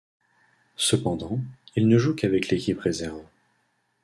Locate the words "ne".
1.87-1.99